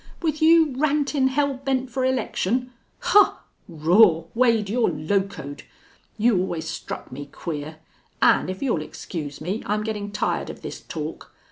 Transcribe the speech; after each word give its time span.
With 0.23 0.41
you 0.41 0.73
rantin' 0.77 1.27
hell 1.27 1.53
bent 1.63 1.91
for 1.91 2.03
election? 2.03 2.71
Haw! 3.01 3.41
Raw!... 3.67 4.23
Wade, 4.33 4.67
you're 4.67 4.89
locoed. 4.89 5.61
You 6.17 6.39
always 6.39 6.67
struck 6.67 7.11
me 7.11 7.27
queer.... 7.27 7.77
An' 8.19 8.49
if 8.49 8.63
you'll 8.63 8.81
excuse 8.81 9.39
me, 9.41 9.61
I'm 9.63 9.83
gettin' 9.83 10.09
tired 10.11 10.49
of 10.49 10.63
this 10.63 10.81
talk. 10.81 11.31